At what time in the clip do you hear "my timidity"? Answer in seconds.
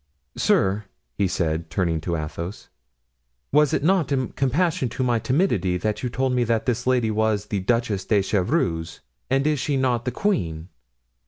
5.03-5.77